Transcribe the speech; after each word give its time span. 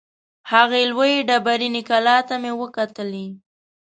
هغې 0.51 0.81
لویې 0.91 1.25
ډبریني 1.27 1.81
کلا 1.89 2.17
ته 2.27 2.35
مې 2.41 2.51
وکتلې. 2.61 3.27